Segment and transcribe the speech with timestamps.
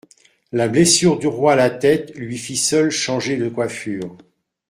[0.51, 4.17] La blessure du roi à la tête lui fit seule changer de coiffure.